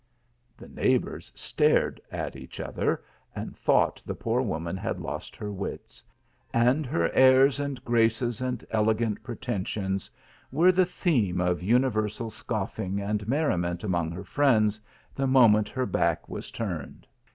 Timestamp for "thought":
3.55-4.01